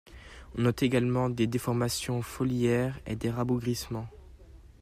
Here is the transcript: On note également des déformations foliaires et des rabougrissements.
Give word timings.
On 0.57 0.63
note 0.63 0.81
également 0.81 1.29
des 1.29 1.45
déformations 1.45 2.23
foliaires 2.23 2.99
et 3.05 3.15
des 3.15 3.29
rabougrissements. 3.29 4.09